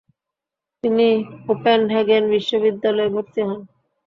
তিনি 0.83 1.07
কোপেনহেগেন 1.45 2.23
বিশ্ববিদ্যালয় 2.33 3.07
এ 3.07 3.13
ভর্তি 3.15 3.41
হন। 3.47 3.59